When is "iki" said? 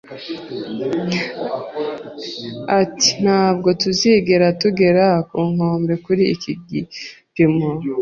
6.35-6.51